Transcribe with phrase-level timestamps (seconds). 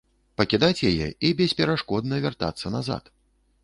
[0.39, 3.19] Пакідаць яе і бесперашкодна вяртацца назад.